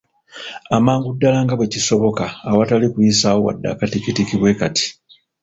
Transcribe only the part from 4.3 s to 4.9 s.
bwe kati.